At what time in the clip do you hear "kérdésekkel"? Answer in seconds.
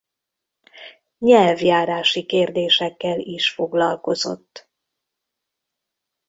2.25-3.19